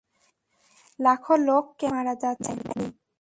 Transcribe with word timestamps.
লাখো 0.99 1.33
লোক 1.47 1.63
ক্যান্সারে 1.79 1.95
মারা 1.95 2.13
যাচ্ছে, 2.21 2.51
ম্যানি! 2.57 2.85